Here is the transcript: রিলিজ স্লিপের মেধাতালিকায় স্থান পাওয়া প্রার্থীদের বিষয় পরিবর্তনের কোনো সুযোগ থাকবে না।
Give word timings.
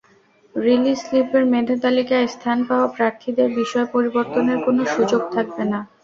রিলিজ 0.55 0.97
স্লিপের 1.01 1.43
মেধাতালিকায় 1.53 2.27
স্থান 2.27 2.57
পাওয়া 2.67 2.87
প্রার্থীদের 2.95 3.49
বিষয় 3.59 3.87
পরিবর্তনের 3.93 4.57
কোনো 4.65 4.81
সুযোগ 4.93 5.21
থাকবে 5.33 5.63
না। 5.71 5.79